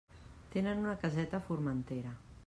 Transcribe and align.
Tenen 0.53 0.79
una 0.85 0.95
caseta 1.03 1.39
a 1.41 1.45
Formentera. 1.49 2.15